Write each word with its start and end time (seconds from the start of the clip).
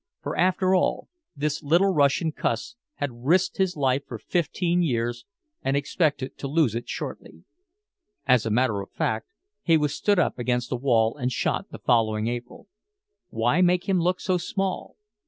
For, 0.23 0.35
after 0.35 0.73
all, 0.73 1.09
this 1.35 1.61
little 1.61 1.93
Russian 1.93 2.31
cuss 2.31 2.75
had 2.95 3.23
risked 3.23 3.57
his 3.57 3.75
life 3.77 4.01
for 4.07 4.17
fifteen 4.17 4.81
years 4.81 5.25
and 5.61 5.77
expected 5.77 6.39
to 6.39 6.47
lose 6.47 6.73
it 6.73 6.89
shortly. 6.89 7.43
(As 8.25 8.43
a 8.43 8.49
matter 8.49 8.81
of 8.81 8.89
fact, 8.89 9.27
he 9.61 9.77
was 9.77 9.93
stood 9.93 10.17
up 10.17 10.39
against 10.39 10.71
a 10.71 10.75
wall 10.75 11.15
and 11.15 11.31
shot 11.31 11.69
the 11.69 11.77
following 11.77 12.27
April.) 12.27 12.67
Why 13.29 13.61
make 13.61 13.87
him 13.87 13.99
look 14.01 14.19
so 14.19 14.39
small? 14.39 14.95